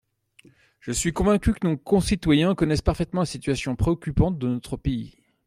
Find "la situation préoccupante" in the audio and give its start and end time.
3.21-4.39